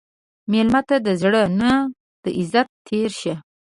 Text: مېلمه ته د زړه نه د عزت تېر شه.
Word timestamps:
مېلمه 0.51 0.81
ته 0.89 0.95
د 1.05 1.07
زړه 1.21 1.41
نه 1.59 1.71
د 2.23 2.25
عزت 2.39 2.67
تېر 2.87 3.09
شه. 3.21 3.35